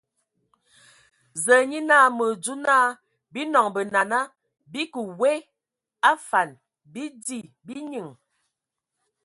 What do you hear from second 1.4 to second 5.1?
Zǝa nye naa mǝ adzo naa, bii nɔŋ benana, bii kǝ